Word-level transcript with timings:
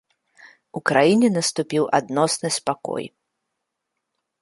У 0.79 0.81
краіне 0.91 1.27
наступіў 1.37 1.83
адносны 1.99 2.49
спакой. 2.59 3.05